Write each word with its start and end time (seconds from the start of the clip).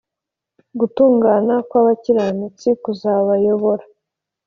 gutungana 0.79 1.53
kw’abakiranutsi 1.67 2.67
kuzabayobora 2.83 3.85